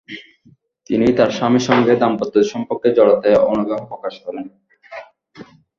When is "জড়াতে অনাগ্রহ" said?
2.97-3.81